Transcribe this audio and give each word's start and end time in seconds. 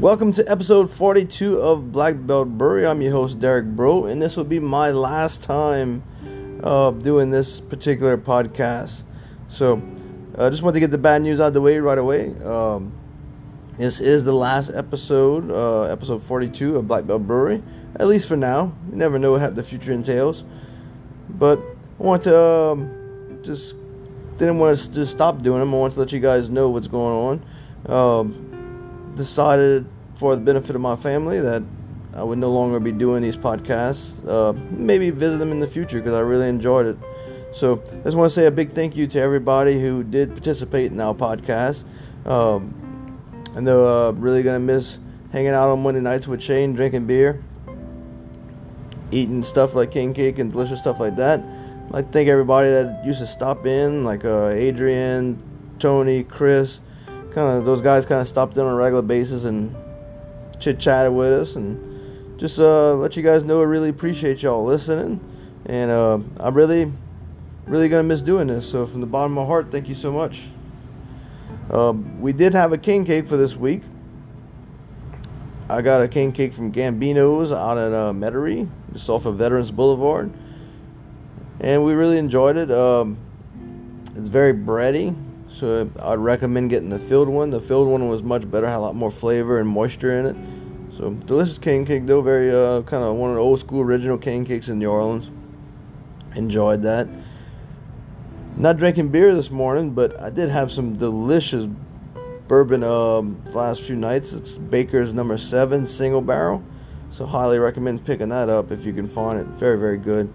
Welcome 0.00 0.32
to 0.32 0.50
episode 0.50 0.90
42 0.90 1.58
of 1.58 1.92
Black 1.92 2.14
Belt 2.26 2.48
Brewery. 2.48 2.86
I'm 2.86 3.02
your 3.02 3.12
host, 3.12 3.38
Derek 3.38 3.66
Bro, 3.66 4.06
and 4.06 4.20
this 4.20 4.34
will 4.34 4.44
be 4.44 4.58
my 4.58 4.92
last 4.92 5.42
time 5.42 6.02
uh, 6.64 6.92
doing 6.92 7.28
this 7.28 7.60
particular 7.60 8.16
podcast. 8.16 9.02
So, 9.48 9.76
I 10.38 10.44
uh, 10.44 10.50
just 10.50 10.62
want 10.62 10.72
to 10.72 10.80
get 10.80 10.90
the 10.90 10.96
bad 10.96 11.20
news 11.20 11.38
out 11.38 11.48
of 11.48 11.52
the 11.52 11.60
way 11.60 11.78
right 11.80 11.98
away. 11.98 12.34
Um, 12.42 12.98
this 13.76 14.00
is 14.00 14.24
the 14.24 14.32
last 14.32 14.70
episode, 14.70 15.50
uh, 15.50 15.82
episode 15.92 16.22
42 16.22 16.78
of 16.78 16.88
Black 16.88 17.06
Belt 17.06 17.26
Brewery, 17.26 17.62
at 17.96 18.08
least 18.08 18.26
for 18.26 18.36
now. 18.36 18.72
You 18.88 18.96
never 18.96 19.18
know 19.18 19.32
what 19.32 19.54
the 19.54 19.62
future 19.62 19.92
entails. 19.92 20.44
But 21.28 21.58
I 21.58 22.02
want 22.02 22.22
to 22.22 22.40
um, 22.40 23.38
just 23.42 23.74
didn't 24.38 24.60
want 24.60 24.78
to 24.78 24.92
just 24.94 25.12
stop 25.12 25.42
doing 25.42 25.60
them. 25.60 25.74
I 25.74 25.76
want 25.76 25.92
to 25.92 26.00
let 26.00 26.10
you 26.10 26.20
guys 26.20 26.48
know 26.48 26.70
what's 26.70 26.88
going 26.88 27.42
on. 27.86 28.20
Um, 28.20 28.50
decided 29.20 29.86
for 30.16 30.34
the 30.34 30.42
benefit 30.42 30.74
of 30.74 30.82
my 30.82 30.96
family 30.96 31.40
that 31.40 31.62
I 32.12 32.22
would 32.22 32.38
no 32.38 32.50
longer 32.50 32.80
be 32.80 32.92
doing 32.92 33.22
these 33.22 33.36
podcasts. 33.36 34.26
Uh, 34.26 34.52
maybe 34.70 35.10
visit 35.10 35.38
them 35.38 35.52
in 35.52 35.60
the 35.60 35.66
future 35.66 35.98
because 35.98 36.14
I 36.14 36.20
really 36.20 36.48
enjoyed 36.48 36.86
it. 36.86 36.96
So 37.52 37.82
I 37.88 38.02
just 38.04 38.16
want 38.16 38.30
to 38.30 38.34
say 38.34 38.46
a 38.46 38.50
big 38.50 38.72
thank 38.72 38.96
you 38.96 39.06
to 39.08 39.20
everybody 39.20 39.80
who 39.80 40.02
did 40.04 40.30
participate 40.30 40.92
in 40.92 41.00
our 41.00 41.14
podcast. 41.14 41.84
Um, 42.26 42.74
I 43.56 43.60
know 43.60 43.86
uh, 43.86 44.12
really 44.12 44.42
gonna 44.42 44.60
miss 44.60 44.98
hanging 45.32 45.50
out 45.50 45.68
on 45.70 45.82
Monday 45.82 46.00
nights 46.00 46.26
with 46.26 46.42
Shane, 46.42 46.74
drinking 46.74 47.06
beer, 47.06 47.42
eating 49.10 49.42
stuff 49.42 49.74
like 49.74 49.90
king 49.90 50.14
cake 50.14 50.38
and 50.38 50.52
delicious 50.52 50.78
stuff 50.78 51.00
like 51.00 51.16
that. 51.16 51.40
I'd 51.40 51.90
like 51.92 52.06
to 52.06 52.12
thank 52.12 52.28
everybody 52.28 52.70
that 52.70 53.04
used 53.04 53.18
to 53.20 53.26
stop 53.26 53.66
in, 53.66 54.04
like 54.04 54.24
uh, 54.24 54.50
Adrian, 54.50 55.42
Tony, 55.78 56.22
Chris, 56.22 56.80
kind 57.32 57.56
of 57.56 57.64
those 57.64 57.80
guys 57.80 58.06
kind 58.06 58.20
of 58.20 58.28
stopped 58.28 58.56
in 58.56 58.62
on 58.62 58.72
a 58.72 58.76
regular 58.76 59.02
basis 59.02 59.44
and 59.44 59.74
chit 60.58 60.78
chatted 60.78 61.12
with 61.12 61.32
us 61.32 61.56
and 61.56 62.38
just 62.38 62.58
uh, 62.58 62.94
let 62.94 63.16
you 63.16 63.22
guys 63.22 63.44
know 63.44 63.60
I 63.60 63.64
really 63.64 63.88
appreciate 63.88 64.42
y'all 64.42 64.64
listening. 64.64 65.20
And 65.66 65.90
uh, 65.90 66.18
I'm 66.38 66.54
really 66.54 66.92
really 67.66 67.88
gonna 67.88 68.02
miss 68.02 68.20
doing 68.20 68.48
this. 68.48 68.68
So 68.68 68.86
from 68.86 69.00
the 69.00 69.06
bottom 69.06 69.36
of 69.36 69.44
my 69.44 69.46
heart 69.46 69.70
thank 69.70 69.88
you 69.88 69.94
so 69.94 70.12
much. 70.12 70.48
Um, 71.70 72.20
we 72.20 72.32
did 72.32 72.52
have 72.54 72.72
a 72.72 72.78
king 72.78 73.04
cake 73.04 73.28
for 73.28 73.36
this 73.36 73.54
week. 73.54 73.82
I 75.68 75.82
got 75.82 76.02
a 76.02 76.08
king 76.08 76.32
cake 76.32 76.52
from 76.52 76.72
Gambino's 76.72 77.52
out 77.52 77.78
at 77.78 77.92
uh, 77.92 78.12
Metairie. 78.12 78.68
Just 78.92 79.08
off 79.08 79.24
of 79.24 79.36
Veterans 79.36 79.70
Boulevard. 79.70 80.32
And 81.60 81.84
we 81.84 81.92
really 81.92 82.18
enjoyed 82.18 82.56
it. 82.56 82.72
Um, 82.72 83.18
it's 84.16 84.28
very 84.28 84.52
bready 84.52 85.14
so 85.54 85.90
I'd 86.00 86.18
recommend 86.18 86.70
getting 86.70 86.88
the 86.88 86.98
filled 86.98 87.28
one. 87.28 87.50
The 87.50 87.60
filled 87.60 87.88
one 87.88 88.08
was 88.08 88.22
much 88.22 88.50
better, 88.50 88.66
had 88.66 88.76
a 88.76 88.80
lot 88.80 88.94
more 88.94 89.10
flavor 89.10 89.60
and 89.60 89.68
moisture 89.68 90.18
in 90.18 90.26
it. 90.26 90.36
So 90.96 91.10
delicious 91.10 91.58
cane 91.58 91.84
cake 91.84 92.06
though, 92.06 92.22
very 92.22 92.50
uh, 92.50 92.82
kind 92.82 93.02
of 93.02 93.16
one 93.16 93.30
of 93.30 93.36
the 93.36 93.42
old 93.42 93.60
school 93.60 93.80
original 93.80 94.18
cane 94.18 94.44
cakes 94.44 94.68
in 94.68 94.78
New 94.78 94.90
Orleans. 94.90 95.30
Enjoyed 96.34 96.82
that. 96.82 97.08
Not 98.56 98.76
drinking 98.76 99.08
beer 99.08 99.34
this 99.34 99.50
morning, 99.50 99.90
but 99.90 100.20
I 100.20 100.30
did 100.30 100.50
have 100.50 100.70
some 100.70 100.96
delicious 100.96 101.66
bourbon 102.46 102.82
um, 102.84 103.42
last 103.52 103.82
few 103.82 103.96
nights. 103.96 104.32
It's 104.32 104.52
Baker's 104.52 105.14
number 105.14 105.38
seven 105.38 105.86
single 105.86 106.20
barrel. 106.20 106.62
So 107.12 107.26
highly 107.26 107.58
recommend 107.58 108.04
picking 108.04 108.28
that 108.28 108.48
up 108.48 108.70
if 108.70 108.84
you 108.84 108.92
can 108.92 109.08
find 109.08 109.40
it. 109.40 109.46
Very, 109.46 109.78
very 109.78 109.96
good. 109.96 110.32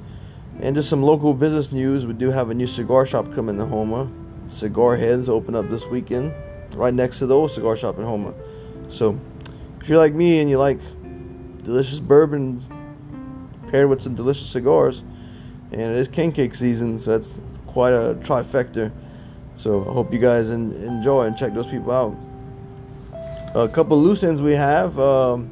And 0.59 0.75
just 0.75 0.89
some 0.89 1.03
local 1.03 1.33
business 1.33 1.71
news. 1.71 2.05
We 2.05 2.13
do 2.13 2.31
have 2.31 2.49
a 2.49 2.53
new 2.53 2.67
cigar 2.67 3.05
shop 3.05 3.33
coming 3.33 3.57
to 3.57 3.65
Houma. 3.65 4.09
Cigar 4.47 4.95
Heads 4.95 5.29
open 5.29 5.55
up 5.55 5.69
this 5.69 5.85
weekend, 5.85 6.33
right 6.73 6.93
next 6.93 7.19
to 7.19 7.25
the 7.25 7.35
old 7.35 7.51
cigar 7.51 7.75
shop 7.75 7.97
in 7.97 8.05
Houma. 8.05 8.33
So, 8.89 9.19
if 9.81 9.89
you're 9.89 9.97
like 9.97 10.13
me 10.13 10.39
and 10.39 10.49
you 10.49 10.57
like 10.57 10.79
delicious 11.63 11.99
bourbon 11.99 12.63
paired 13.69 13.89
with 13.89 14.01
some 14.01 14.15
delicious 14.15 14.49
cigars, 14.49 15.03
and 15.71 15.81
it 15.81 15.97
is 15.97 16.07
king 16.07 16.31
cake 16.31 16.55
season, 16.55 16.99
so 16.99 17.17
that's 17.17 17.39
quite 17.67 17.91
a 17.91 18.15
trifecta. 18.21 18.91
So, 19.57 19.81
I 19.89 19.93
hope 19.93 20.13
you 20.13 20.19
guys 20.19 20.49
enjoy 20.49 21.23
and 21.23 21.37
check 21.37 21.53
those 21.53 21.67
people 21.67 21.91
out. 21.91 22.15
A 23.55 23.69
couple 23.69 24.01
loose 24.01 24.23
ends 24.23 24.41
we 24.41 24.51
have. 24.51 24.99
Um, 24.99 25.51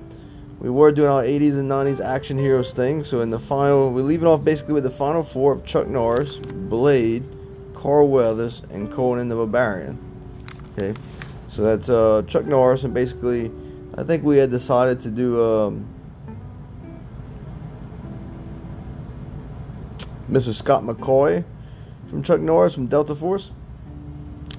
we 0.64 0.70
were 0.70 0.94
doing 0.94 1.10
our 1.10 1.24
80s 1.24 1.60
and 1.60 1.70
90s 1.70 2.00
action 2.00 2.38
heroes 2.38 2.72
thing. 2.72 3.04
So 3.04 3.20
in 3.20 3.30
the 3.30 3.40
final, 3.40 3.92
we're 3.92 4.02
leaving 4.02 4.28
off 4.28 4.46
basically 4.46 4.74
with 4.74 4.84
the 4.84 4.90
final 4.90 5.22
four 5.22 5.52
of 5.52 5.66
Chuck 5.66 5.88
Norris, 5.88 6.38
Blade, 6.38 7.24
Carl 7.84 8.08
Weathers, 8.08 8.62
and 8.72 8.90
Conan 8.90 9.28
the 9.28 9.36
Barbarian. 9.36 10.00
Okay, 10.72 10.98
so 11.50 11.64
that's 11.64 11.90
uh, 11.90 12.24
Chuck 12.28 12.46
Norris, 12.46 12.86
and 12.86 12.94
basically, 12.94 13.52
I 13.98 14.04
think 14.04 14.24
we 14.24 14.38
had 14.38 14.52
decided 14.52 15.02
to 15.02 15.10
do 15.10 15.44
um, 15.44 15.86
Mr. 20.32 20.54
Scott 20.54 20.84
McCoy 20.84 21.44
from 22.10 22.24
Chuck 22.24 22.40
Norris 22.40 22.74
from 22.74 22.88
Delta 22.88 23.16
Force. 23.16 23.52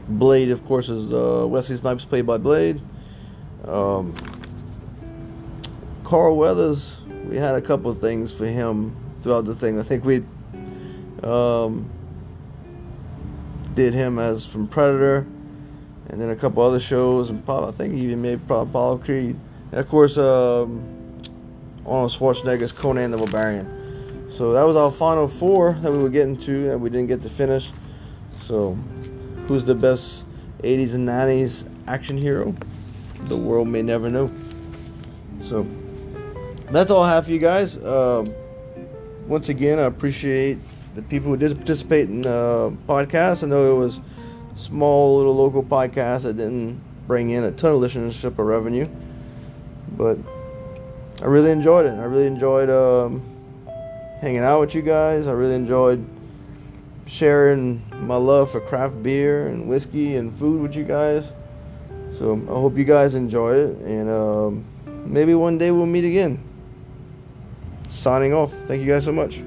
Blade, 0.06 0.50
of 0.50 0.62
course, 0.66 0.90
is 0.90 1.10
uh, 1.10 1.46
Wesley 1.48 1.78
Snipes 1.78 2.04
played 2.04 2.26
by 2.26 2.36
Blade. 2.36 2.78
Um, 3.66 4.14
Carl 6.04 6.36
Weathers, 6.36 6.94
we 7.26 7.36
had 7.36 7.54
a 7.54 7.62
couple 7.62 7.90
of 7.90 8.02
things 8.02 8.34
for 8.34 8.44
him 8.44 8.94
throughout 9.22 9.46
the 9.46 9.54
thing. 9.54 9.80
I 9.80 9.82
think 9.82 10.04
we 10.04 10.22
um, 11.22 11.90
did 13.74 13.94
him 13.94 14.18
as 14.18 14.46
from 14.46 14.68
Predator, 14.68 15.26
and 16.08 16.20
then 16.20 16.30
a 16.30 16.36
couple 16.36 16.62
other 16.62 16.80
shows, 16.80 17.30
and 17.30 17.42
I 17.48 17.70
think 17.72 17.94
he 17.94 18.02
even 18.02 18.22
made 18.22 18.40
Apollo 18.48 18.98
Creed, 18.98 19.36
and 19.72 19.80
of 19.80 19.88
course 19.88 20.16
um, 20.16 20.84
Arnold 21.86 22.10
Schwarzenegger's 22.10 22.72
Conan 22.72 23.10
the 23.10 23.16
Barbarian. 23.16 24.30
So 24.36 24.52
that 24.52 24.64
was 24.64 24.76
our 24.76 24.90
final 24.90 25.28
four 25.28 25.74
that 25.82 25.92
we 25.92 25.98
were 25.98 26.08
getting 26.08 26.36
to, 26.38 26.72
and 26.72 26.80
we 26.80 26.90
didn't 26.90 27.06
get 27.06 27.22
to 27.22 27.28
finish. 27.28 27.70
So, 28.42 28.74
who's 29.46 29.64
the 29.64 29.74
best 29.74 30.24
80s 30.62 30.94
and 30.94 31.08
90s 31.08 31.64
action 31.86 32.18
hero? 32.18 32.54
The 33.26 33.36
world 33.36 33.68
may 33.68 33.82
never 33.82 34.10
know. 34.10 34.32
So, 35.40 35.66
that's 36.70 36.90
all 36.90 37.02
I 37.02 37.10
have 37.10 37.26
for 37.26 37.30
you 37.30 37.38
guys. 37.38 37.78
Uh, 37.78 38.24
once 39.26 39.48
again, 39.48 39.78
I 39.78 39.82
appreciate 39.82 40.58
the 40.94 41.02
people 41.02 41.30
who 41.30 41.36
did 41.36 41.54
participate 41.56 42.08
in 42.08 42.22
the 42.22 42.76
podcast. 42.88 43.42
I 43.44 43.48
know 43.48 43.76
it 43.76 43.78
was 43.78 44.00
small 44.56 45.16
little 45.16 45.34
local 45.34 45.62
podcast 45.62 46.22
that 46.22 46.36
didn't 46.36 46.80
bring 47.06 47.30
in 47.30 47.44
a 47.44 47.50
ton 47.50 47.72
of 47.72 47.80
listenership 47.80 48.38
or 48.38 48.44
revenue, 48.44 48.88
but 49.96 50.18
I 51.20 51.26
really 51.26 51.50
enjoyed 51.50 51.86
it. 51.86 51.94
I 51.94 52.04
really 52.04 52.26
enjoyed 52.26 52.70
um, 52.70 53.22
hanging 54.20 54.42
out 54.42 54.60
with 54.60 54.74
you 54.74 54.82
guys. 54.82 55.26
I 55.26 55.32
really 55.32 55.54
enjoyed 55.54 56.04
sharing 57.06 57.82
my 58.06 58.16
love 58.16 58.50
for 58.50 58.60
craft 58.60 59.02
beer 59.02 59.48
and 59.48 59.68
whiskey 59.68 60.16
and 60.16 60.34
food 60.34 60.62
with 60.62 60.74
you 60.74 60.84
guys. 60.84 61.32
So 62.18 62.34
I 62.48 62.52
hope 62.52 62.76
you 62.76 62.84
guys 62.84 63.16
enjoy 63.16 63.54
it, 63.54 63.76
and 63.78 64.08
um, 64.08 64.64
maybe 65.04 65.34
one 65.34 65.58
day 65.58 65.72
we'll 65.72 65.86
meet 65.86 66.04
again. 66.04 66.42
Signing 67.88 68.32
off. 68.32 68.52
Thank 68.66 68.82
you 68.82 68.88
guys 68.88 69.04
so 69.04 69.12
much. 69.12 69.42